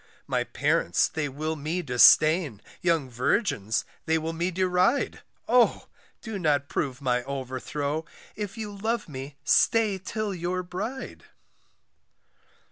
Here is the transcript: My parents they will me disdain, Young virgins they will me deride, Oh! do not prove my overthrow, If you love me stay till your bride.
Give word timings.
My 0.25 0.43
parents 0.45 1.07
they 1.07 1.29
will 1.29 1.55
me 1.55 1.83
disdain, 1.83 2.63
Young 2.81 3.07
virgins 3.07 3.85
they 4.07 4.17
will 4.17 4.33
me 4.33 4.49
deride, 4.49 5.21
Oh! 5.47 5.89
do 6.23 6.39
not 6.39 6.67
prove 6.67 7.03
my 7.03 7.21
overthrow, 7.25 8.05
If 8.35 8.57
you 8.57 8.75
love 8.75 9.07
me 9.07 9.35
stay 9.43 9.99
till 9.99 10.33
your 10.33 10.63
bride. 10.63 11.25